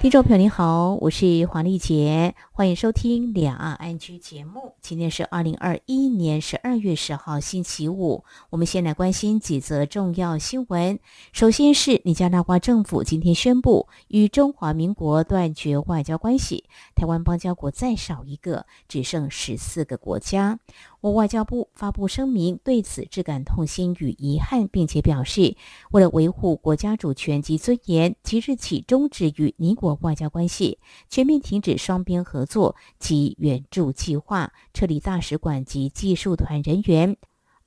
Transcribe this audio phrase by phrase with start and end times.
[0.00, 4.72] 听众朋友您好，我是黄丽杰，欢迎收听两岸安居节目。
[4.80, 10.98] 今天是二零二一年十二月十号星期五，我们先来关心几则重要新闻。
[11.34, 20.58] 首先是尼加拉瓜政府今天宣布与中华民国断绝外交关系，台湾邦交国再少一个，只剩十四个国家。
[21.00, 25.56] 我外交部发布声明，对此致感痛心与遗憾，并且表示，
[25.92, 37.16] 为了维护国家主权及尊严，即日起终止与尼国外交关系，全面停止双边合作及援助计划，撤离大使馆及技术团人员。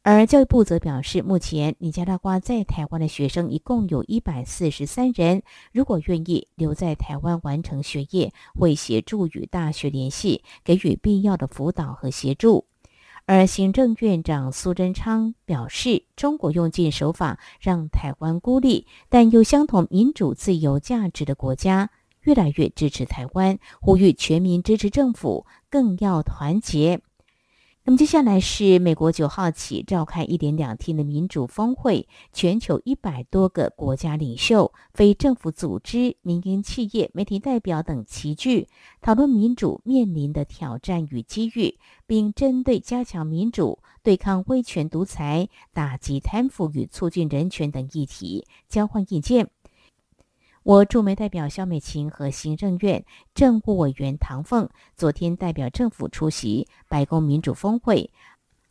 [0.03, 5.41] 而教育部则表示，目前尼加拉瓜在台湾的学生一共有一百四十三人，
[5.71, 12.65] 如果愿意留在台湾完成学业，会协助与大学联系，给予必要的辅导和协助。
[13.25, 21.89] 而行政院长苏贞昌表示，中国用尽手法让台湾孤立，但又相同民主自由价值的国家
[22.23, 26.99] 越来越支持台湾，呼吁全民支持政府，更要团结。
[27.85, 38.69] 那么接下来是美国九号起召开一点两天的民主峰会，全球一百多个国家领袖、非政府组织、民营企业、媒体代表等齐聚，
[39.01, 49.49] 讨论民主面临的挑战与机遇，并针对加强民主、对抗威权独裁、打击贪腐与促进人权等议题交换意见。
[50.63, 53.03] 我驻美代表肖美琴和行政院
[53.35, 58.09] 政务委员唐凤昨天代表政府出席白宫民主峰会，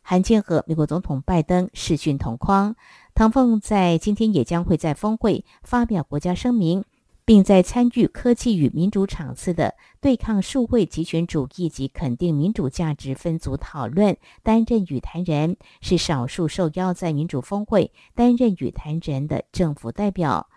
[0.01, 2.75] 罕见和美国总统拜登视讯同框。
[3.13, 6.83] 唐凤在今天也将会在峰会发表国家声明，
[7.25, 20.49] 并在参与科技与民主场次的对抗数位集权主义及肯定民主价值分组讨论，担任与谈人，是少数受邀在民主峰会担任与谈人的政府代表。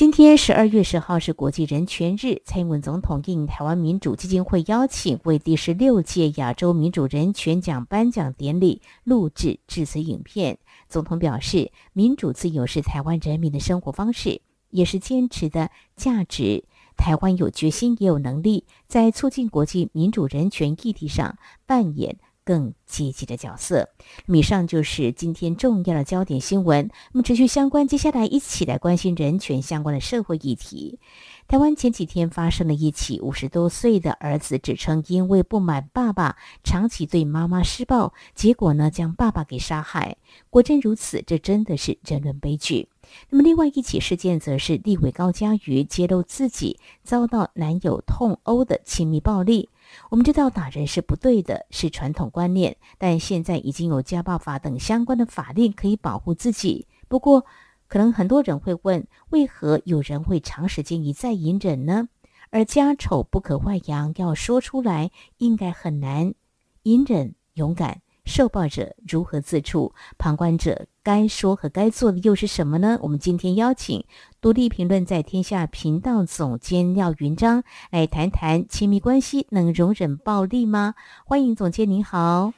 [0.00, 10.56] 今天十二月十号是国际人权日，蔡英文总统应台湾民主基金会邀请，为第十六届亚洲民主人权奖颁奖典礼录制致辞影片。
[10.88, 14.40] 总统表示，民主自由是台湾人民的生活方式，
[14.70, 16.64] 也是坚持的价值。
[16.96, 21.36] 台湾有决心，也有能力，在促进国际民主人权议题上
[21.66, 22.16] 扮演。
[22.50, 23.90] 更积极的角色。
[24.26, 26.90] 以上就是今天重要的焦点新闻。
[27.12, 30.98] 那么，持续相关，接下来一起来关心人权相关的社会议题。
[31.46, 40.16] 台湾前几天发生了一起五十多岁的儿子指称，因为不满爸爸长期对妈妈施暴，结果呢将爸爸给杀害。
[40.48, 42.88] 果真如此，这真的是人伦悲剧。
[43.28, 49.68] 那么，另外一起事件则是立委高嘉瑜揭露自己遭到男友痛殴的亲密暴力。
[50.10, 56.86] 我们知道打人是不对的，是传统观念，但现在已经有家暴法等相关的法令可以保护自己。
[57.08, 57.44] 不过，
[57.88, 62.08] 可能很多人会问，为何有人会长时间一再隐忍呢？
[62.50, 66.34] 而家丑不可外扬，要说出来应该很难。
[66.82, 68.02] 隐忍，勇敢。
[68.24, 69.92] 受暴者如何自处？
[70.18, 72.98] 旁观者该说和该做的又是什么呢？
[73.02, 74.04] 我们今天邀请
[74.40, 80.94] 独立评论在天下频道总监廖云章来谈谈亲密关系能容忍暴力吗？
[81.24, 82.52] 欢迎总监，您好。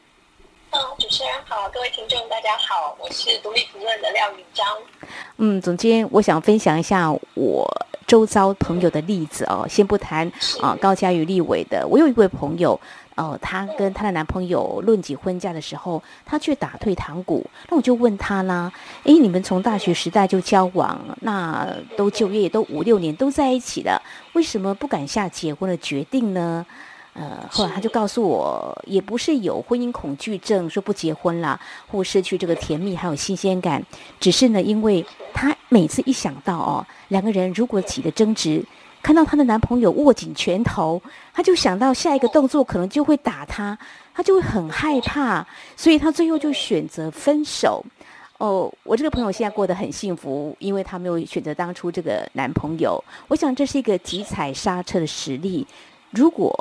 [0.75, 4.67] 嗯，主持人好，各位听众大家好，我是独立评论的廖云章。
[5.37, 9.67] 嗯，总监，我想分享一下我周遭朋友的例子哦。
[9.69, 12.81] 先不谈啊，高嘉瑜立委的，我有一位朋友。
[13.17, 17.45] 哦，她跟她的男朋友论及婚嫁的时候，她却打退堂鼓。
[17.69, 18.73] 那我就问她啦
[19.05, 24.01] ：“诶，你们从大学时代就交往，那都就业都五六年都在一起了，
[24.33, 26.65] 为什么不敢下结婚的决定呢？”
[27.15, 33.85] 呃，后来她就告诉我，也不是有婚姻恐惧症，说不结婚啦，或失去这个甜蜜还有新鲜感，
[34.19, 38.65] 只是呢，因为她每次一想到哦，两个人如果起了争执。
[39.03, 41.03] 看到她的男朋友握紧拳头，
[41.33, 43.77] 她就想到下一个动作可能就会打她，
[44.15, 45.45] 她就会很害怕，
[45.77, 47.85] 所以她最后就选择分手。
[48.39, 53.03] 哦，我这个朋友现在过得很幸福，因为她没有选择当初这个男朋友。
[53.29, 55.67] 我想这是一个急踩刹车的实力。
[56.11, 56.53] 如果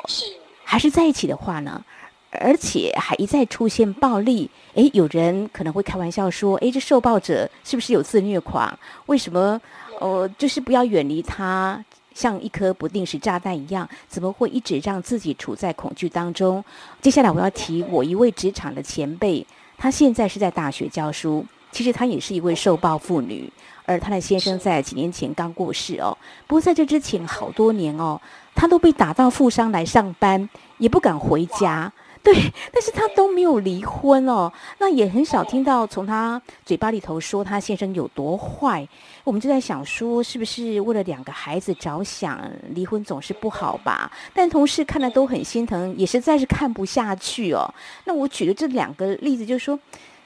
[0.64, 1.82] 还是在一起的话呢，
[2.30, 8.78] 而且还一再出现暴力，诶，有人可能会开玩笑说，诶，这受暴者是不是有自虐狂？
[9.06, 9.60] 为什么？
[10.00, 11.84] 哦，就是不要远离他。
[12.14, 16.64] 像一颗不定时炸弹一样，怎么会一直让自己处在恐惧当中？
[17.00, 23.52] 接下来我要提我一位职场的前辈，他现在是在大学教书，其实他也是一位受暴妇女。
[23.84, 26.16] 而她的先生在几年前刚过世哦。
[26.46, 28.20] 不过在这之前好多年哦，
[28.54, 30.48] 她都被打到负伤来上班，
[30.78, 31.92] 也不敢回家。
[32.22, 32.32] 对，
[32.72, 38.86] 但是他都没有离婚哦，那也很少听到从他嘴巴里头说他先生有多坏。
[39.24, 42.40] 我们就在想说，是不是为了两个孩子着想，
[42.70, 44.10] 离婚总是不好吧？
[44.32, 47.68] 但同事看了都很心疼，也实在是看不下去哦。
[48.04, 49.78] 那我举的这两个例子，就是说，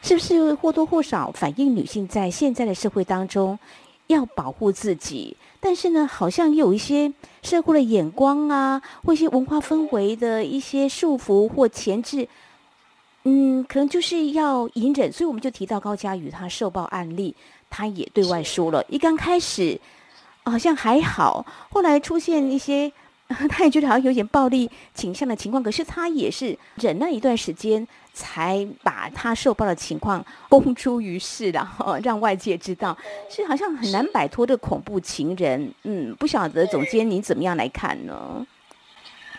[0.02, 3.58] 是不是或多或少反映女性在现在的社会当中
[4.08, 5.34] 要保护自己？
[5.66, 12.28] 但是呢，好像有一些社会的眼光啊，或一些文化氛围的一些束缚或前置，
[13.24, 15.10] 嗯，可能就是要隐忍。
[15.12, 17.34] 所以我们就提到高佳宇他受暴案例。
[17.68, 19.80] 他也对外说了，一刚开始
[20.44, 22.92] 好像还好，后来出现一些，
[23.50, 25.60] 他也觉得好像有点暴力倾向的情况。
[25.60, 27.84] 可是他也是忍了一段时间，
[28.16, 32.96] 才把他受暴的情况公诸于世，然后让外界知道。
[33.28, 35.70] 是好像很难摆脱的恐怖情人。
[35.82, 38.46] 嗯，不晓得总监您怎么样来看呢？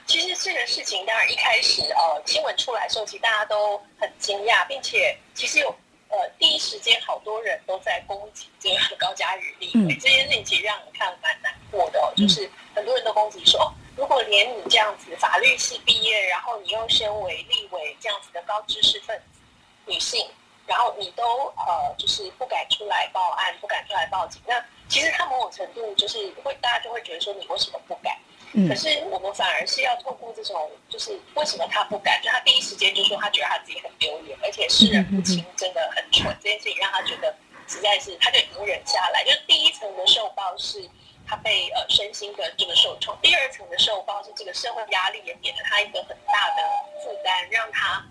[0.06, 5.76] 其实这个事情当然一开始呃新闻出来的时候，其实大家都很惊讶，并且其实有。
[6.10, 12.00] 呃，第一时间好多人都在攻击这个高嘉瑜立委，这件事情其实让人看蛮难过的。
[12.16, 19.40] 就是很多人都攻击说，如果连你这样子法律系毕业，然后你又身为立委这样子的高知识分子
[19.88, 20.30] 女性，
[20.68, 21.24] 然后你都
[21.58, 28.16] 呃就是不敢出来报案，不敢出来报警，那其实他某种程度就是会大家就会觉得说，你为什么不敢？
[28.70, 32.22] 可是我们反而是要透过这种，就是为什么他不敢？
[32.22, 36.36] 就他第一时间就说他觉得他自己很丢脸，而且世人不清，真的很蠢。
[36.42, 37.36] 这件事情让他觉得
[37.68, 39.24] 实在是，他就隐忍下来。
[39.26, 40.90] 就是第一层的受报是
[41.28, 46.64] 他被呃身心的这个受创，第二层的受报是这个社会压力也给了他一个很大的
[47.04, 48.04] 负担，让他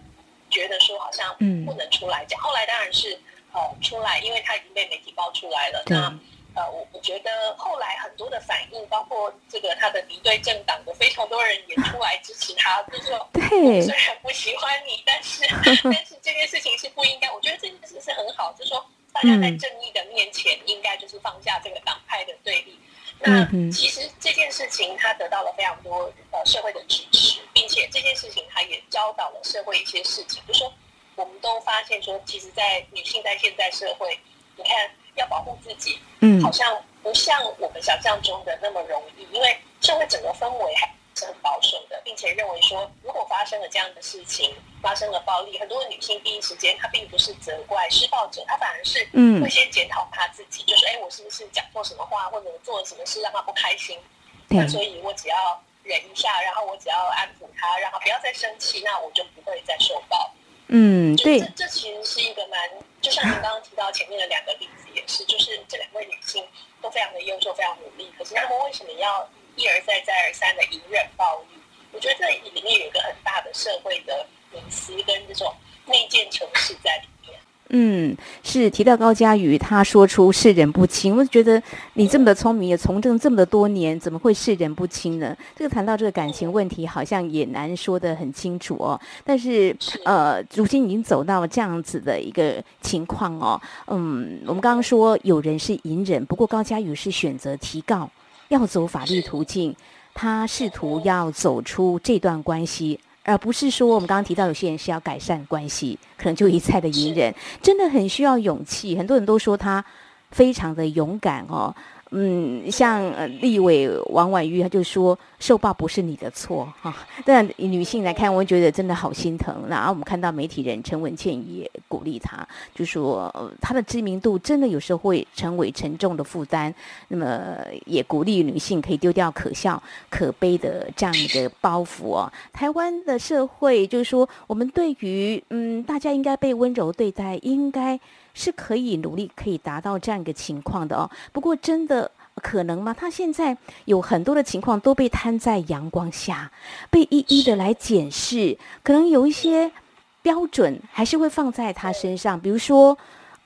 [0.51, 1.35] 觉得说好像
[1.65, 2.39] 不能出来讲。
[2.41, 3.19] 后来当然是
[3.53, 5.83] 呃出来，因为他已经被媒体爆出来了。
[5.87, 6.13] 那
[6.55, 15.43] 呃，我我觉得后来很多的反应，包括这个他的敌对政党的非常多人也出来支持他，就说，对，虽然不喜欢你，但是
[15.85, 17.31] 但是这件事情是不应该。
[17.31, 18.83] 我觉得这件事是很好，就是说
[19.13, 22.79] 大家在正义的面前，应该就是放下这个党派的对立。
[23.21, 30.73] 那其实这件事情他得到了非常多呃社会的支持，并且这件事情他也教导了社会一些事情，就是说
[31.15, 34.19] 我们都发现说，其实，在女性在现在社会，
[34.57, 34.91] 你看。
[35.17, 44.55] 要保护自己，嗯，好像不像我们想象中的那么容易，因为社会整个氛围还是很保守的，并且认为说，如果发生了这样的事情，
[44.87, 53.99] 发生了暴力，很多女性第一时间她并不是责怪施暴者，她反而是嗯会先检讨她自己，就是哎，我是不是讲错什么话，或者做了什么事让她不开心？
[54.47, 60.31] 那所以我只要忍一下，然后我只要安抚她，让她不要再生气，那我就不会再受暴。
[60.69, 62.71] 嗯，对，这这其实是一个蛮，
[63.03, 66.47] 就像您刚刚提到前面的两个例子也是，就是这两位女性
[66.81, 71.59] 都非常的优秀，非常努力，可是她们为什么要一而再再而三的隐忍暴力？
[71.91, 74.25] 我觉得这里面有一个很大的社会的
[74.57, 75.53] 隐私跟这种
[75.87, 77.39] 内建城市在里面。
[77.71, 81.61] 嗯，是提到高佳宇，他说出世人不清，我觉得
[81.95, 85.37] 你这么的聪明，也从政这么的多年，怎么会世人不清呢？
[85.57, 88.99] 这个谈到这个感情问题，好像也难说得很清楚哦。
[89.25, 93.61] 但是，呃，如今已经走到这样子的一个情况哦。
[93.89, 98.09] 嗯，我们刚刚说有人是隐忍，不过高佳宇是选择提告，
[98.47, 99.75] 要走法律途径，
[100.15, 103.01] 他试图要走出这段关系。
[103.27, 108.97] 而不是说我们刚刚提到有些人是要改善关系，可能就一再的隐忍，真的很需要勇气。
[108.97, 109.85] 很多人都说他
[110.31, 111.75] 非常的勇敢哦。
[112.11, 116.95] 嗯，像立委王婉玉，他就说受报不是你的错哈。
[117.25, 119.65] 但女性来看，我觉得真的好心疼。
[119.69, 126.73] 然后我们看到媒体人陈文茜也鼓励他，就说他的知名度真的有时候会成为沉重的负担。
[127.09, 132.33] 那么也鼓励女性可以丢掉可笑、可悲的这样一个包袱哦。
[132.53, 137.99] 台湾的社会就是说，我们对于嗯，大家应该被温柔对待，应该。
[138.39, 141.11] 是可以努力，可以达到这样一个情况的哦。
[141.33, 142.09] 不过，真的
[142.43, 142.93] 可能吗？
[142.93, 146.53] 他现在有很多的情况都被摊在阳光下，
[146.91, 148.59] 被一一的来检视。
[148.83, 149.73] 可能有一些
[150.21, 152.97] 标准还是会放在他身上，比如说，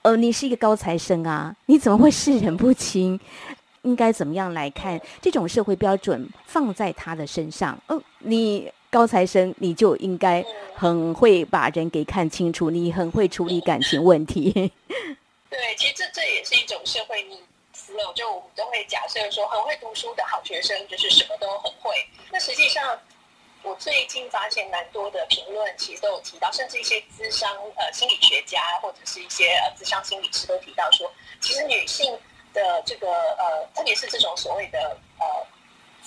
[0.02, 3.18] 呃，你是一个高材生啊，你怎么会视人不清？
[3.82, 7.78] 应该怎么样来看这种社会标准放在他的身上？
[7.86, 8.68] 哦，你。
[8.90, 10.44] 高材生，你就应该
[10.74, 14.50] 很会把人给看清楚，你很会处理感情问题。
[15.48, 17.38] 对，其实这这也是一种社会迷
[17.72, 18.12] 思了。
[18.14, 21.94] 就我们都会假设说，很会读书的好学生就是什么都很会。
[22.32, 22.98] 那实际上，
[23.62, 31.08] 我最近发现蛮多的评论，其实都有提到，甚至一些资商呃心理学家或者是一些呃资商心理师都提到说，
[31.40, 32.12] 其实女性
[32.52, 35.26] 的这个呃，特别是这种所谓的呃。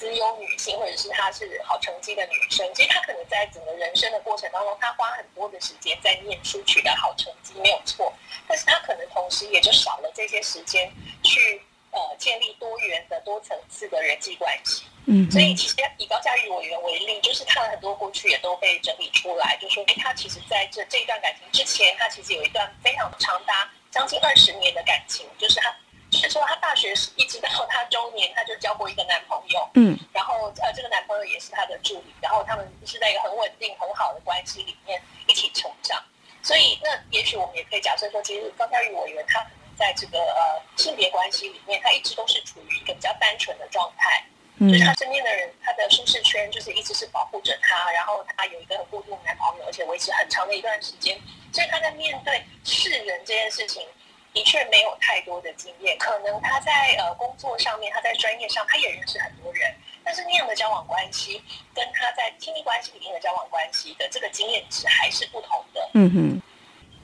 [0.03, 8.11] 资优女性，或者是她是好成绩的女生，其实她可能在整个人生的过程当中，她花很多的时间在念书，取得好成绩没有错。
[8.45, 10.91] 但是她可能同时也就少了这些时间
[11.23, 14.83] 去呃建立多元的多层次的人际关系。
[15.05, 25.73] 嗯，所以其实以高嘉瑜委员为例，就是他的很多过去也都被整理出来，就说哎，他其实在这这一段感情之前，他其实有一段非常长达将近二十年的感情，就是他。
[26.17, 29.69] 是说，她大学一直到她中年，她就交过一个男朋友。
[29.75, 36.03] 嗯，然后呃，这个男朋友也是她的助理，然后他们是在一个很稳定、很好的关系里面一起成长。
[36.41, 44.21] 所以，那也许我们也可以假设说，其实高嘉瑜委员他可能在这个呃性别关系里面，他一直都是处于一个比较单纯的状态，
[44.57, 51.17] 嗯就是他身边的人，他的舒适圈就是一直是保护着他，然后他有一个很固定的男朋友，而且维持很长的一段时间，
[51.53, 53.87] 所以他在面对世人这件事情。
[54.33, 59.73] 的确没有太多的经验，可能他在呃工作上面，他在专业上他也认识很多人，
[60.03, 61.41] 但是那样的交往关系
[61.73, 65.89] 跟他在亲密关系里面的交往关系的这个经验值还是不同的。
[65.93, 66.41] 嗯哼。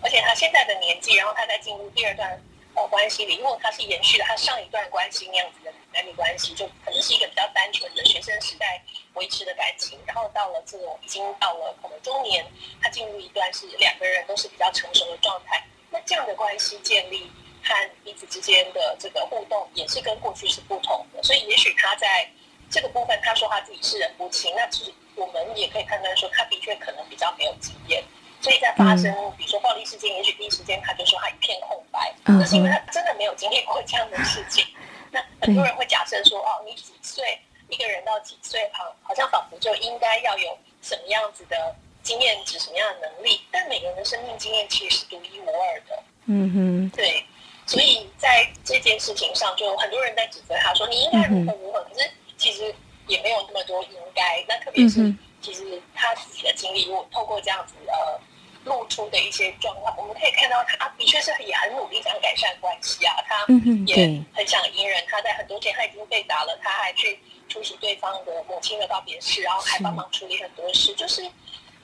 [0.02, 2.42] 而且他现在的年纪，然后他在进入第二段
[2.74, 8.82] 呃关系里，如果他是延续了他上一段关系那样子的男女关系，就可能是一个比较单纯的学生时代
[9.14, 12.46] 维持的感情，然后到了这种已经到了可能中年，
[12.82, 15.62] 他进入一段是两个人都是比较成熟的状态。
[16.00, 17.30] 那这样的关系建立
[17.62, 17.74] 和
[18.06, 21.22] 彼此之间的这个互动，也是跟过去是不同的。
[21.22, 22.26] 所以，也许他在
[22.70, 28.02] 这个部分，他说他自己是人不清，那其实我们也可以判断说，他的确可能比较没有经验。
[28.40, 34.66] 所以在发生比如说暴力事件，也许第一时间他就说他一片空白，那是因为他真的没有经历过这样的事情。
[35.12, 37.38] 那很多人会假设说，哦，你几岁
[37.68, 41.76] 一个人到几岁，好，好像仿佛就应该要有什么样子的。
[42.04, 43.42] 经验值什么样的能力？
[43.52, 46.04] 但每个人的生命经验其实是独一无二的。
[46.26, 47.24] 嗯哼，对。
[47.66, 52.74] 所以在这件事情上，就很多人在指责他说：“你应该如何如何。”可是其实
[53.06, 54.44] 也没有那么多应该。
[54.48, 58.20] 那特别是其实他自己的经历，如果透过这样子呃
[58.64, 63.14] 露出的一些状况，我们可以看到他的确是也很努力想改善关系啊。
[63.28, 63.46] 他
[63.86, 65.06] 也很想隐忍。
[65.08, 71.24] 他在很多天他已经被打了，他还去出席对方的母亲的告别式，然后还帮忙处理很多事，就是。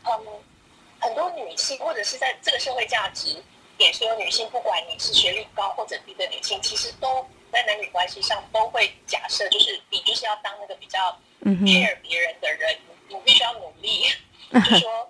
[0.08, 0.44] 嗯，
[1.00, 3.42] 很多女性或者是在这个社会价值
[3.78, 11.00] 给所有女性，不管你是学历高或者低的女性，其实都在男女关系上都会假设，就是你就是要当那个比较
[11.44, 12.78] care 别人的人，
[13.10, 14.06] 你必须要努力，
[14.52, 15.10] 就说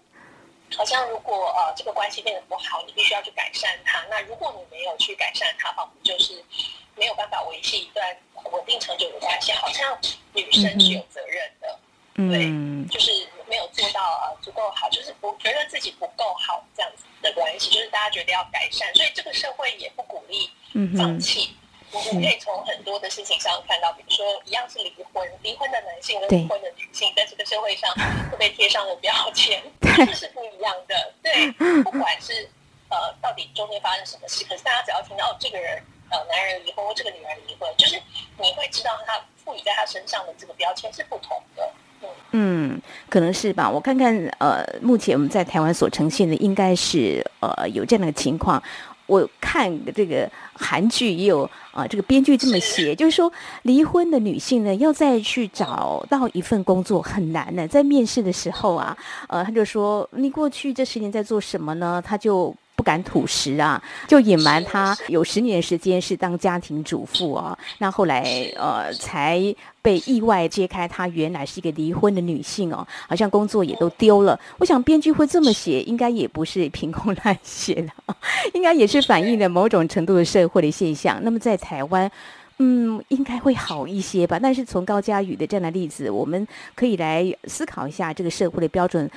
[0.75, 4.03] 好像如果呃这个关系变得不好，你必须要去改善它。
[4.09, 6.43] 那如果你没有去改善它，仿佛就是
[6.95, 8.17] 没有办法维系一段
[8.51, 9.97] 稳定长久的关系，好像
[10.33, 11.79] 女生是有责任的。
[12.15, 12.47] 对，
[12.87, 13.11] 就是
[13.49, 20.49] 没有做到呃足够好，就是不觉得自己不够好这样子的关系，就是大家觉得要改善，所以这个社会也不鼓励
[20.97, 21.55] 放弃。
[21.91, 27.93] 我们可以从很多的事情上看到，比如说一样是离婚，离婚的男性跟离婚的女性，在这个社会上
[28.31, 31.13] 会被贴上了 标签，这是不一样的。
[31.21, 31.51] 对，
[31.83, 32.49] 不管是
[32.89, 38.01] 呃到底中间发生什么事，可是大家只要听到哦这个人呃男人离婚或这个女人离婚，就是
[38.39, 41.71] 你会知道他赋予在他身上的这个标签是不同的。
[42.31, 43.69] 嗯，可能是吧。
[43.69, 48.61] 我看看，呃，目前我们在台湾所呈现的应该是呃有这样的情况。
[49.07, 53.31] 我看这个韩剧也有啊，这个编剧这么写，就是说
[53.61, 57.67] 离婚的女性呢，要再去找到一份工作很难呢。
[57.67, 58.97] 在面试的时候啊，
[59.27, 62.01] 呃，他就说你过去这十年在做什么呢？
[62.05, 62.53] 他就。
[62.75, 67.57] 不敢吐实啊，就隐瞒他有十年时间是当家庭主妇啊。
[67.77, 68.23] 那后来
[68.57, 69.41] 呃，才
[69.81, 74.37] 被意外揭开，她原来是一个离婚的女性哦，好像工作也都丢了。
[74.57, 78.15] 我想编剧会这么写，应该也不是凭空乱写的，
[78.53, 81.19] 应该也是反映了某种程度的社会的现象。
[81.23, 82.11] 那么在台湾，
[82.57, 84.39] 嗯，应该会好一些吧。
[84.41, 89.09] 但是从高佳宇的这样的例子，我们可以来思考一下这个社会的标准。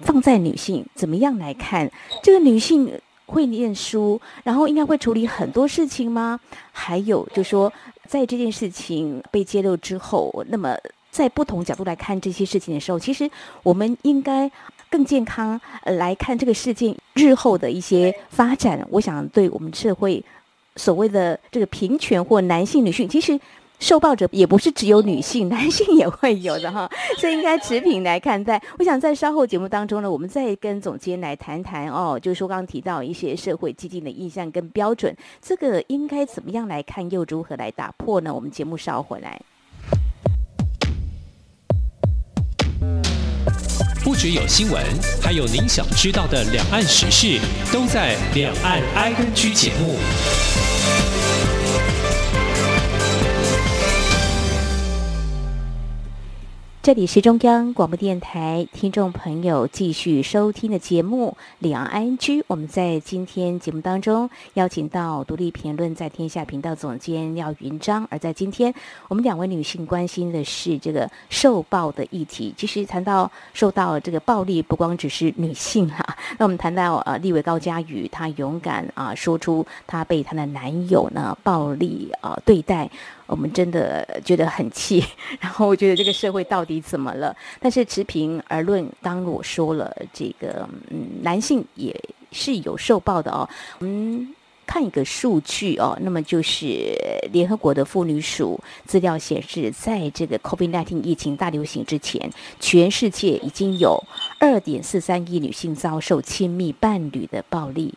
[0.00, 1.90] 放在女性怎么样来看？
[2.22, 6.38] 这个女性会念书，然后应该会处理很多事情吗？
[6.72, 7.72] 还有就是说，
[8.06, 10.76] 在这件事情被揭露之后，那么
[11.10, 13.30] 在不同角度来看这些事情的时候，其实
[13.62, 14.50] 我们应该
[14.90, 18.86] 更健康来看这个事件日后的一些发展。
[18.90, 20.22] 我想，对我们社会
[20.76, 23.40] 所谓的这个平权或男性、女性，其实。
[23.84, 28.60] 受暴者也不是只有女性，男性也会有的哈， 所以应该持平来看待。
[28.78, 38.32] 我想在稍后节目当中呢，我们再跟总监来谈谈哦，就是说刚刚提到一些社会激进的印象跟标准，这个应该怎么样来看，又如何来打破呢？
[38.32, 39.38] 我们节目稍后回来。
[44.02, 44.82] 不只有新闻，
[45.22, 47.38] 还有您想知道的两岸时事，
[47.70, 50.63] 都在《两岸 I N G》节目。
[56.84, 62.40] 这里是中央广播电台听众朋友继续收听的节目《两岸 ING》。
[62.46, 68.74] 我们在今天节目当中邀请到独立评论在天下频道总监廖云章，而在今天
[69.08, 72.52] 我们两位女性关心的是这个受暴的议题。
[72.54, 76.04] 其实谈到受到这个暴力，不光只是女性哈。
[76.36, 82.90] 那我们谈到呃，立委高嘉宇，她勇敢啊，说出她被她的男友呢暴力啊对待。
[83.26, 85.04] 我们真的觉得很气，
[85.40, 87.34] 然后我觉得这个社会到底怎么了？
[87.60, 91.94] 但是持平而论，当我说了，这个嗯，男性也
[92.32, 93.48] 是有受报的哦。
[93.78, 94.34] 我们
[94.66, 96.94] 看一个数据哦，那么就是
[97.32, 104.02] 联合国的妇女署资料显示，在这个 COVID-19 疫情大流行之前，全世界已经有
[104.38, 107.94] 二点四三亿女性遭受亲密伴侣的暴力。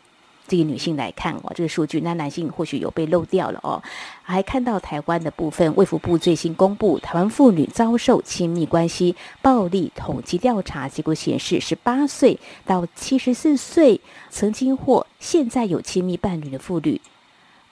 [0.47, 3.81] 这个女性来看哦，这个数据，那男性或许有被漏掉了哦。
[4.23, 13.99] 还看到台湾的部分，卫福部最新公布台湾妇女遭受亲密关系暴力统计调查结果显示，十八岁到七十四岁
[14.29, 16.99] 曾经或现在有亲密伴侣的妇女，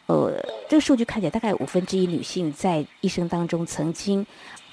[0.07, 0.33] 呃，
[0.69, 4.25] 这个数据看起来大概五分之一女性在一生当中曾经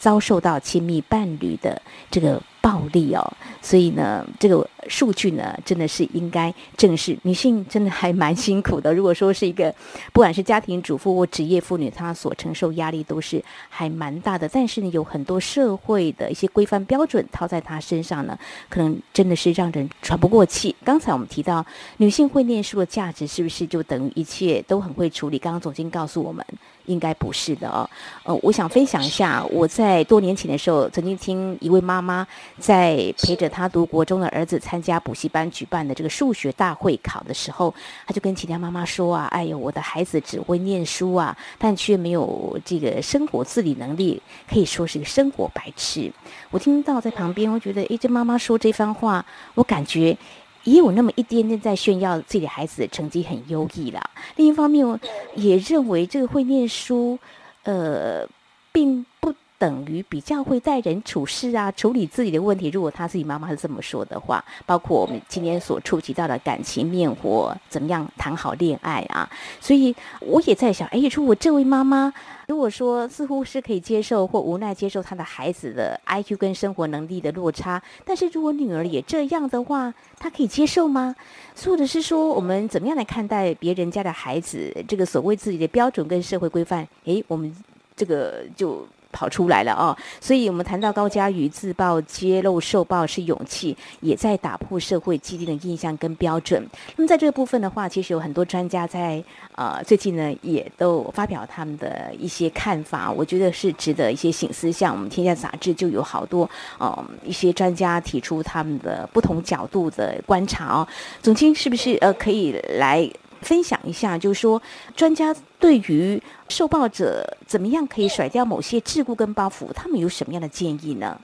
[0.02, 1.80] 遭受到亲密伴侣的
[2.10, 2.42] 这个。
[2.62, 3.20] 暴力哦，
[3.60, 7.18] 所以呢，这个数据呢，真的是应该正视。
[7.22, 8.94] 女性真的还蛮辛苦的。
[8.94, 9.74] 如果说是一个，
[10.12, 14.48] 不管是家庭主妇或职业妇女，她所承受压力都是还蛮大的。
[14.48, 18.38] 但是呢，有很多社会的一些规范标准套在她身上呢，
[18.70, 20.72] 可能真的是让人喘不过气。
[20.84, 21.66] 刚才我们提到，
[21.96, 25.36] 女性会念书的价值是不是就等于一切都很会处理？
[25.36, 26.46] 刚刚总监告诉我们。
[26.86, 27.88] 应该不是的哦，
[28.24, 32.26] 呃，我想分享一下，我在多年前的时候，曾经听一位妈妈
[32.58, 37.72] 在陪着她读国中的儿子参加补习班举办的这个数学大会考的时候，
[38.06, 46.12] 她就跟其他妈妈说啊，哎呦，我的孩子只会念书啊，但却没有这个生活自理能力，可以说是个生活白痴。
[46.50, 50.16] 我听到在旁边，我觉得，哎，这妈妈说这番话，我感觉。
[50.64, 54.02] 也有那么一点点在炫耀自己的孩子的成绩很优异啦。
[54.36, 55.00] 另一方面，
[55.34, 57.18] 也认为这个会念书，
[57.64, 58.26] 呃，
[58.72, 59.34] 并不。
[59.58, 62.68] 等于比较会待人处事啊，处理自己的问题。
[62.70, 72.12] 如果他自己妈妈是这么说的话，包括我们今天所触及到的感情面或怎么样谈好恋爱啊，所以我也在想，哎，如果这位妈妈
[72.52, 81.16] 如果说似乎是可以接受或无奈接受他的孩子的 IQ 跟生活能力的落差，但是如果女儿也这样的话，他可以接受吗？
[81.64, 84.70] 或者是说，我们怎么样来看待别人家的孩子？
[84.86, 87.50] 这个所谓自己的标准跟社会规范，诶，我们
[87.96, 88.86] 这个就。
[89.12, 96.66] 跑出来了哦，所以我们谈到高嘉瑜自曝揭露受报是勇气，也在打破社会既定的印象跟标准。
[96.96, 99.22] 那么在这个部分的话，其实有很多专家在
[99.54, 104.72] 呃最近呢也都发表他们的一些看法，我觉得是值得一些醒思。
[104.72, 106.48] 像我们天下杂志就有好多
[106.78, 110.88] 呃一些专家提出他们的不同角度的观察哦。
[111.20, 113.08] 总经是不是呃可以来？
[113.42, 114.62] 分享一下，就是说，
[114.96, 121.20] 专家对于受暴者怎么样可以甩掉某些桎梏跟包袱，他们有什么样的建议呢？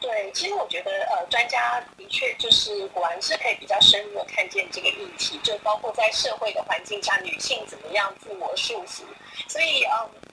[0.00, 9.02] 对，其实我觉得，呃，专家的确就是果然是可以比较深入的看见这个议题，就包括在社会的环境下，女性怎么样自我束缚，
[9.46, 10.31] 所以，嗯。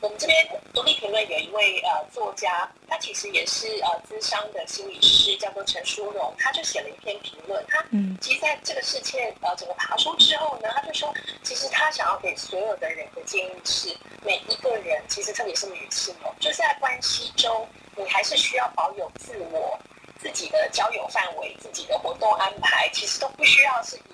[0.00, 7.62] 我们这边独立评论有一位呃作家，他其实也是呃资商的心理师，叫做陈淑荣，他就写了一篇评论。
[7.68, 7.84] 他
[8.18, 19.78] 其实在这个事件呃整个爬出之后呢，他就说，其实他想要给所有的人的建议是，每一个人其实特别是女性哦，就是在关系中，你还是需要保有自我、
[20.18, 24.09] 自己的交友范围、自己的活动安排，其实都不需要是以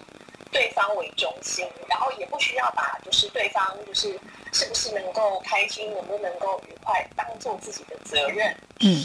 [0.50, 4.18] 对方为中心，然后也不需要把就是对方就是。
[4.52, 8.56] 是不是能够开心，能不能够愉快，当做自己的责任？
[8.80, 9.04] 嗯，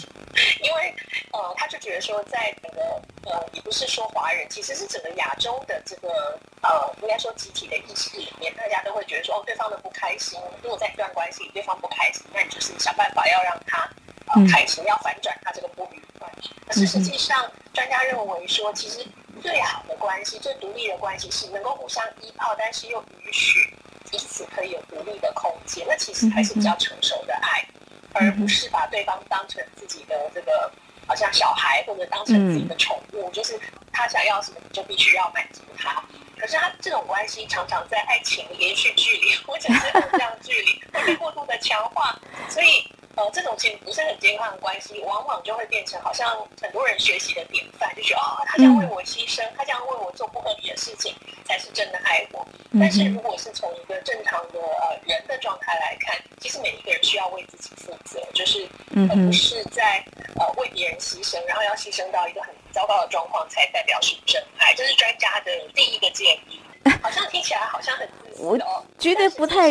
[0.62, 0.96] 因为
[1.34, 13.90] 呃，他就觉得说，在整个呃，也不是说华人，其实是整个亚洲的这个呃，应该说集体的意识里面，大家都会觉得说，哦，对方的不开心，如果在一段关系里对方不开心，那你就是想办法要让他
[14.28, 16.32] 呃开心，要反转他这个不愉快。
[16.66, 19.06] 可是实际上，专家认为说，其实
[19.42, 23.76] 最好的关系、最独立的关系是能够互相依靠，但是又允许。
[24.10, 27.66] 彼此可以有独立的空间，那其实还是比较成熟的爱，
[28.12, 30.70] 而不是把对方当成自己的这个
[31.08, 33.58] 好像小孩，或者当成自己的宠物，就是
[33.90, 36.04] 他想要什么你就必须要满足他。
[36.38, 42.86] 可是他这种关系常常在爱情连续距离或者是偶像距离会被过度的强化，所以。
[43.22, 51.14] 呃，这种其实不是很健康的关系，往往就会变成好像很多人学习的典范，就觉得哦，他这样为我牺牲，他这样为我做不合理的事情，
[51.46, 52.48] 才是真的爱我。
[52.80, 58.68] 但是如果是从一个正常的呃人的状态来看，其实每一个人需要为自己负责，就是
[59.10, 60.04] 而不是在
[60.40, 64.74] 呃为别人牺牲，然后要牺牲到一个很糟糕的状况，才代表是真爱。
[64.74, 66.60] 这是专家的第一个建议。
[67.04, 69.70] 好像听起来好像很自私哦，觉得不太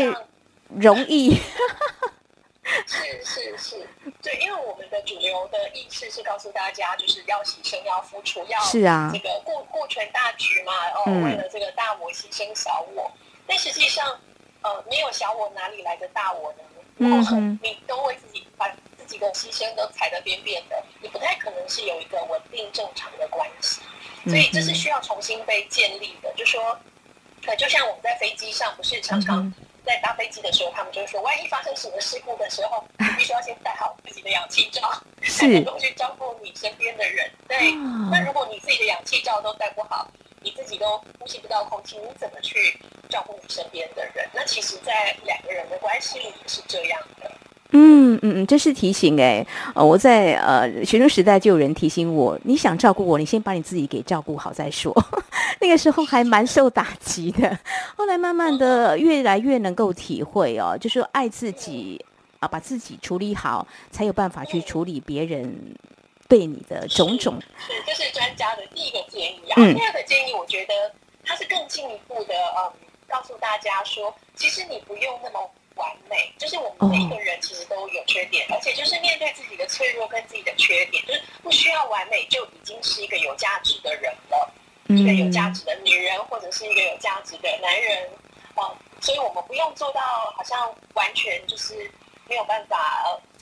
[0.68, 1.36] 容易。
[2.86, 3.88] 是是是，
[4.22, 13.10] 对，因为我们的主流的意识是告诉大家，就是要牺牲，要付出，要是啊，这个顾顾全大局嘛，哦，为了这个大我牺牲小我。
[13.46, 14.18] 但实际上，
[14.62, 16.58] 呃，没有小我哪里来的大我呢？
[16.98, 23.80] 嗯，你都为自己把自己的牺牲都踩得扁扁的，你不太可能是有一个稳定正常的关系。
[24.26, 26.30] 所以这是需要重新被建立的。
[26.36, 26.78] 就说，
[27.46, 29.52] 呃，就像我们在飞机上，不是常常。
[29.84, 34.80] 在搭飞机的时候，他们就会说，万一发生什么事故的时候，你 必须要先戴好自己的氧气罩，
[35.22, 37.30] 才能够去照顾你身边的人。
[37.48, 37.72] 对，
[38.10, 40.08] 那如果你自己的氧气罩都戴不好，
[40.42, 44.28] 你自己都呼吸不到空气，你怎么去照顾你身边的人？
[44.32, 47.30] 那其实，在两个人的关系里也是这样的。
[47.72, 54.94] 嗯嗯嗯，这是提醒哎，呃，我在呃学生时代就有人提醒我，你想照顾我，你先把你自己给照顾好再说。
[55.60, 57.58] 那个时候还蛮受打击的，
[57.96, 62.04] 后来慢慢的越来越能够体会哦，就是爱自己
[62.40, 65.74] 啊，把自己处理好，才有办法去处理别人
[66.28, 67.40] 对你的种种。
[67.58, 69.56] 是，这是专家的第一个建议啊。
[69.72, 70.74] 第二个建议，我觉得
[71.24, 72.72] 他是更进一步的，嗯，
[73.08, 75.38] 告诉大家说，其实你不用那么。
[75.76, 77.59] 完美就是我们每一个人其实
[78.10, 84.52] 缺点，而且就是面对自己的脆弱跟自己的缺点，就是不需要完美就已经是一个有价值的人了，
[84.88, 88.10] 一个有价值的女人或者是一个有价值的男人
[88.56, 90.00] 啊，所以我们不用做到
[90.36, 91.88] 好像完全就是
[92.28, 92.76] 没有办法，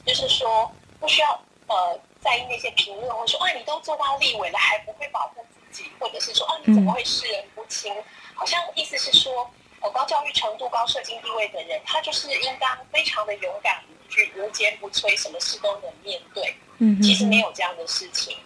[0.04, 7.94] 就是说不需要呃在意那些评论，或者说啊你都做到立委了还不会保护自己，或者是说啊你怎么会视人不清？
[8.35, 9.50] 好像意思是说。
[9.81, 13.81] 呃，高教育程度、高社经地位的人，他就是应当非常的勇敢，
[14.26, 16.54] 去无坚不摧，什么事都能面对。
[16.78, 18.37] 嗯，其实没有这样的事情。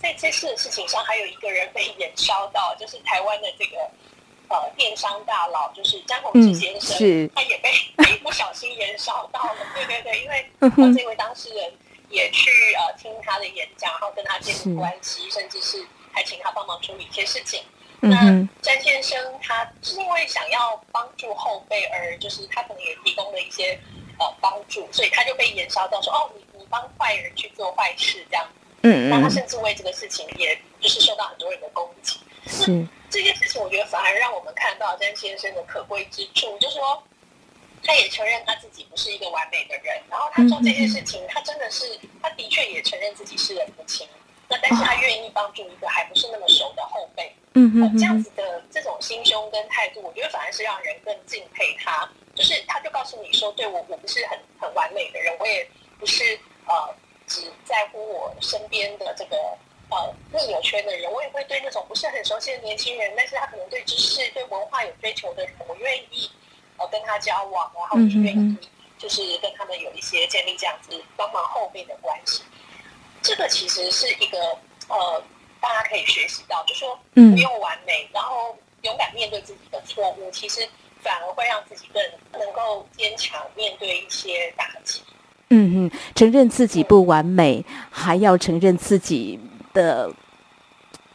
[0.00, 3.78] 在这次的事情上，还有一个人被延烧到，就是台湾的这个
[4.48, 6.96] 呃电商大佬，就是张宏志先生，
[7.34, 9.56] 他也被被 不小心延烧到了。
[9.74, 10.50] 对对对，因为
[10.94, 11.72] 这位当事人
[12.08, 17.62] 也去呃听他的演讲，然后跟他建立关系，甚至是还请他帮忙处理一些事情。
[18.00, 18.16] 那
[18.60, 23.78] 詹先生他是因为想要帮助后辈，而就是他可能也提供了一些
[24.22, 28.48] 呃帮助，所以他就被延烧到说哦，你你帮坏人去做坏事这样。
[28.82, 29.10] 嗯嗯。
[29.10, 32.18] 那他甚至为这个事情，也就是受到很多人的攻击。
[32.46, 37.02] 是这件事情，我觉得反而让我们看到詹先生的可贵之处，就是说
[37.84, 44.08] 他也承认他自己不是一个完美的人，然后他做这件事情，他真的是他的确也承认自己是人不清。
[44.52, 47.34] 那但是他愿意帮助一个还不是那么熟的后辈。
[47.54, 52.06] 嗯哼，这样子的这种心胸跟态度，我觉得反而是让人更敬佩他。
[52.34, 55.66] 就是他就告诉你说，对我我不是很很完美的人，我也
[55.98, 56.94] 不是呃
[57.26, 59.36] 只在乎我身边的这个
[59.90, 66.30] 呃密友圈的人，我也会对那种不是很熟悉的年轻人，但是他可能对知识、对文化有追求的人，我愿意
[66.78, 68.56] 呃跟他交往，然后我愿意
[68.98, 72.42] 就是跟他们有一些建立这样子帮忙后辈的关系。
[73.22, 74.38] 这个其实是一个
[74.88, 75.22] 呃。
[75.64, 80.68] 大家可以学习到，就说不用完美，然后勇敢面对自己的错误，其实
[81.00, 82.02] 反而会让自己更
[82.40, 85.02] 能够坚强面对一些打击。
[85.50, 89.38] 嗯嗯，承认自己不完美，还要承认自己
[89.72, 90.12] 的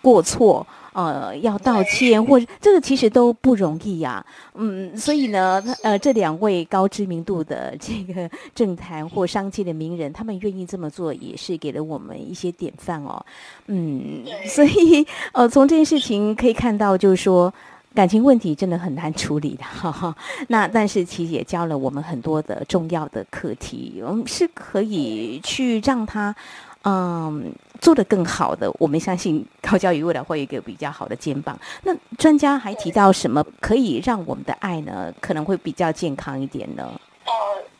[0.02, 0.66] 过错。
[0.98, 4.26] 呃，要道歉，或者这个其实都不容易呀。
[4.56, 13.24] 嗯，所以呢，呃，这两位高知名度的这个政坛或商界的名人，他们愿意这么做，也是给了我们一些典范哦。
[13.68, 17.54] 嗯，所以呃，从这件事情可以看到，就是说
[17.94, 19.64] 感情问题真的很难处理的。
[19.64, 20.16] 哈哈。
[20.50, 26.36] 那但是其实也教了我们很多的重要的课题，我们是可以去让他。
[26.84, 27.52] 嗯，
[27.82, 31.60] 做得更好的，我们相信高教育未来会有一个比较好的肩膀。
[31.84, 35.14] 那专家还提到什么可以让我们的爱呢？
[35.22, 37.00] 可能会比较健康一点呢？
[37.26, 37.32] 呃，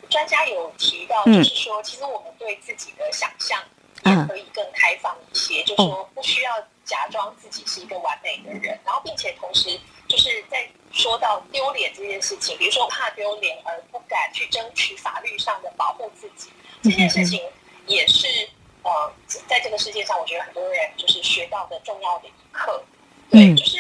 [0.10, 3.60] 专家有提到，就是说，其实我们对自己的想象
[4.06, 6.52] 也可以更开放一些，就说不需要
[6.86, 9.70] 假装自己是一个完美的人，然后并且同时
[10.08, 16.50] 就是在说到丢脸这件事情，比如说怕丢脸而不敢去争取法律上的保护自己
[16.82, 17.42] 这件事情，
[17.88, 18.28] 也是。
[18.84, 19.14] 呃，
[19.48, 22.82] 在这个世界上，我觉得很多人就是学到的重要的一课，
[23.30, 23.78] 对，就是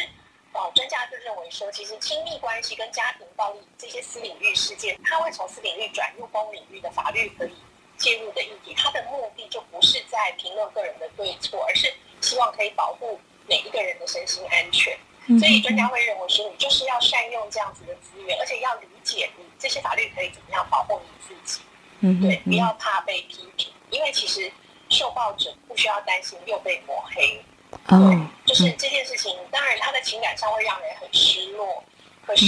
[0.52, 7.54] 呃，专家就认为说，其实亲密关系跟家庭暴力这些私领域事件，它会从私领域转入公领域的法律可以
[7.96, 14.98] 介入的议题，它的目的就不是在评论个人的对错，而是希望可以保护每一个人的身心安全。
[15.40, 21.62] 所以专家会认为说，你就是要善用这样子的资源，而且要理解你这些法律可以怎么样保护你自己，
[22.02, 24.52] 嗯对，不要怕被批评，因为其实。
[24.90, 27.42] 受暴者不需要担心又被抹黑。
[27.88, 31.84] 哦，就是这件事情，当然他的情感上会让人很失落，
[32.26, 32.46] 可是，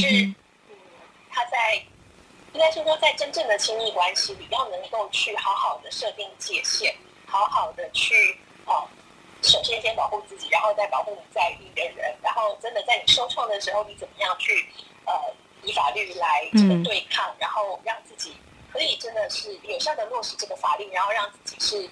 [0.70, 0.76] 嗯，
[1.30, 1.76] 他在
[2.54, 8.88] 应该是说在真正的亲密关系里，要能够去好好的设定界限，好好的去哦，
[9.42, 14.68] 首先先保护自己，然后再保护你在意的人，然后真的在你受创的时候，你怎么样去
[15.06, 15.14] 呃
[15.64, 18.34] 以法律来这个对抗，然后让自己
[18.72, 21.90] 可以真的是有效的落实这个法令，然后让自己是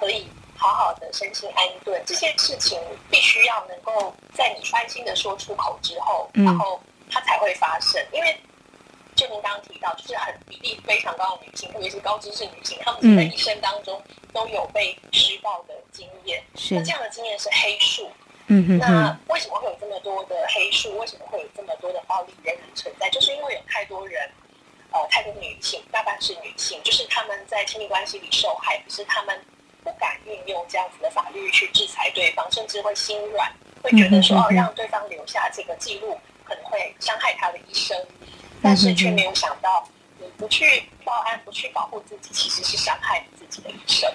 [0.00, 0.26] 可以。
[0.62, 2.78] 好好的身心安顿，这些事情
[3.10, 6.78] 必须要能够在你安心的说出口之后，然后
[7.10, 7.98] 它才会发生。
[8.12, 8.38] 因为
[9.16, 14.02] 就您刚刚提到，就是很比例非常高的女性，特别是高知识女性，她们在一生当中
[14.34, 16.44] 都有被施暴的经验。
[16.54, 18.10] 是那这样的经验是黑数。
[18.48, 18.78] 嗯哼。
[18.78, 20.94] 那为什么会有这么多的黑数？
[20.98, 23.08] 为什么会有这么多的暴力仍然存在？
[23.08, 24.30] 就是因为有太多人，
[24.92, 29.42] 呃，太多女性，大半是女性，就是他们在亲密关系里受害，可是他们。
[29.82, 37.96] 不敢运用这样子的法律去制裁对方，甚至会心软，会觉得说哦，让对方留下这个记录可能会伤害他的一生，
[38.62, 39.88] 但是却没有想到，
[40.18, 44.10] 你不去报案，不去保护自己，其实是伤害你自己的一生。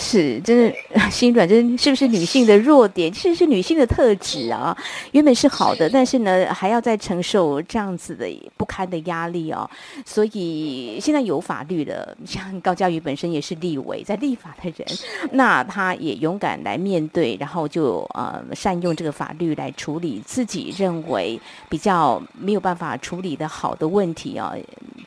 [0.00, 0.72] 是，真的
[1.10, 3.12] 心软，真是不是女性的弱点？
[3.12, 4.76] 其实是女性的特质啊。
[5.10, 8.24] 原本是好的，但是呢，还要再承受这样子的
[8.56, 9.68] 不堪的压力哦。
[10.06, 14.86] 所以现在有法律了，像高嘉瑜本身也是立委，在立法的人，
[15.32, 24.56] 那他也勇敢来面对，然后就呃善用这个法律来处理自己认为比较没有办法处理的好的问题哦。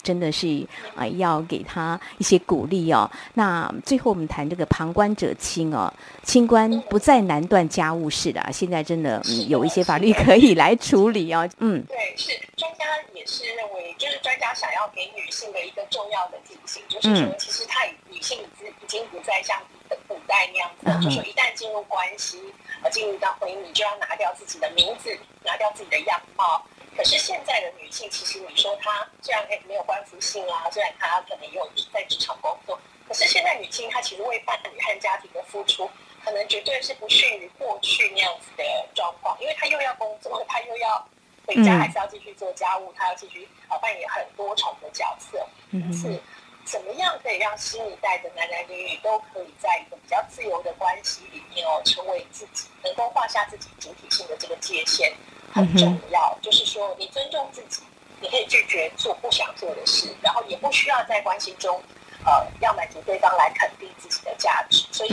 [0.04, 3.10] 真的是啊，要给他一些鼓励哦。
[3.36, 4.68] 那最后我们谈这个。
[4.82, 8.42] 旁观者清哦，清官不再难断家务事的。
[8.42, 11.48] 啊现在真的嗯，有一些法律可以来处理哦。
[11.60, 19.62] 嗯，对，是专家也是认为，就是专家想要给女性的一个重要的提醒，就是说，其实她女性已经已经不再像
[20.08, 22.42] 古代那样子，就说一旦进入关系，
[22.82, 25.16] 呃，进入到婚姻，你就要拿掉自己的名字，
[25.46, 26.66] 拿掉自己的样貌。
[26.98, 32.80] 可是现在的女性，其实你说她虽然没有官服性啊，虽然她可能也有在职场工作。
[33.12, 35.90] 可是现在女性她其实为伴侣和家庭的付出，
[36.24, 38.64] 可能绝对是不逊于过去那样子的
[38.96, 41.06] 状况，因为她又要工作，她又要
[41.46, 45.46] 回家，还是要继续做家务，她要继续呃扮演很多重的角色。
[45.72, 46.18] 因此，
[46.64, 55.14] 怎么样可以让新一代的男男女女都可以在一个比较自由的关系里面哦，成为自己，能够画下自己主体性的这个界限，
[55.52, 56.40] 很重要。
[56.42, 57.82] 就是说，你尊重自己，
[58.22, 61.82] 你可以拒绝做不想做的事，然后也不需要在关系中。
[62.26, 65.10] 呃，要满足对方来肯定自己的价值，所以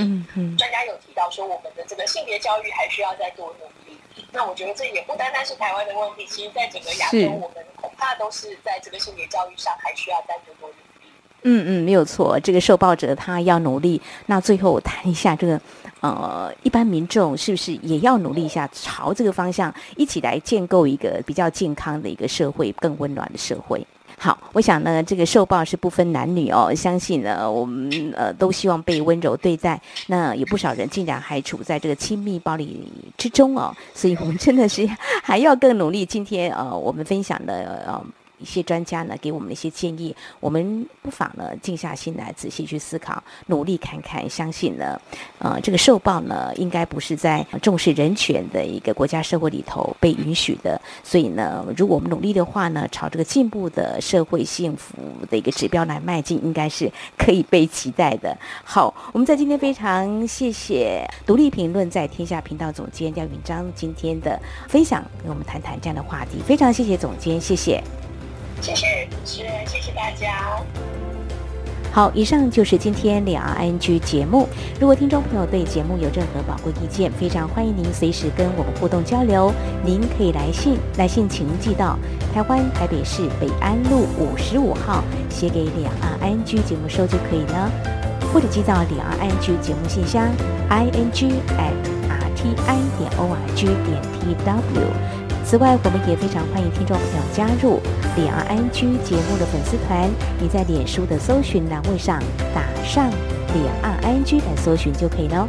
[0.57, 3.97] 专家有提到说，我们的这个性别教育还需要再多努力。
[4.31, 11.11] 那我觉得这也不单单是台湾的问题，其实在整个亚洲，我们恐怕都是在这个性别教育上还需要再多多努力。
[11.43, 14.01] 嗯嗯，没有错，这个受暴者他要努力。
[14.27, 15.61] 那最后我谈一下这个，
[16.01, 23.87] 呃，一般民众是不是也要努力一下，朝这个方向一起来建构一个比较健康的一个社会，更温暖的社会？
[24.19, 26.75] 好，我想呢，这个受暴是不分男女哦。
[26.75, 29.81] 相信呢，我们呃都希望被温柔对待。
[30.09, 34.85] 那有不少人竟然还处在这个亲密暴力之中哦，所以我们真的是
[35.23, 36.05] 还要更努力。
[36.05, 38.05] 今天呃，我们分享的呃。
[38.39, 45.01] 一些专家呢给我们的一些建议，我们不妨呢静下心来仔细去思考，努力看看，相信呢，
[45.39, 50.81] 呃，这个受报呢应该不是在重视人权的一个国家社会里头被允许的。
[51.03, 54.95] 所以呢，如果我们努力的话呢，朝这个进步的社会幸福
[55.31, 58.37] 的一个指标来迈进，应该是可以被期待的。
[58.65, 66.39] 好，我们在今天非常谢谢独立评论在天下频道总监廖云章今天的分享，跟我们谈谈这样的话题。
[66.47, 67.83] 非常谢谢总监，谢谢。
[68.61, 70.63] 谢谢主持人，谢谢大家。
[71.91, 74.47] 好，以上就是今天两岸 NG 节目。
[74.79, 79.53] 如果听众朋友对节目有任何宝贵意见，非常欢迎您随时跟我们互动交流。
[79.85, 81.99] 您可以来信，来信请寄到
[82.33, 87.71] 台湾台北市北安路五十五号，写给两岸 NG 节目收就可以了，
[88.33, 90.29] 或者寄到两岸 NG 节目信箱
[90.69, 91.73] i n g at
[92.07, 95.18] r t i 点 o r g 点 t w。
[95.49, 97.81] 此外，我们也非常欢迎听众朋友加入
[98.17, 100.07] 两岸安居节目的粉丝团。
[100.39, 102.23] 你在脸书的搜寻栏位上
[102.55, 103.09] 打上
[103.57, 105.49] “两岸安居”来搜寻就可以了。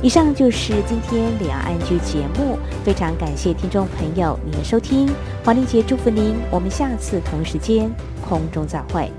[0.00, 5.10] 以上就是今天两岸安居节目，非常感谢听众朋友您的收听，
[5.44, 7.90] 黄丽杰祝福您，我们下次同时间
[8.26, 9.12] 空中再会。